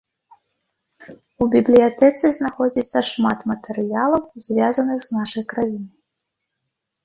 У 1.45 1.47
бібліятэцы 1.55 2.25
знаходзіцца 2.39 2.99
шмат 3.11 3.39
матэрыялаў, 3.53 4.27
звязаных 4.49 4.99
з 5.07 5.23
нашай 5.23 5.43
краінай. 5.57 5.89